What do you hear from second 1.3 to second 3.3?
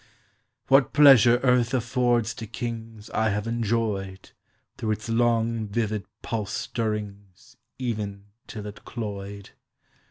earth affords to kings I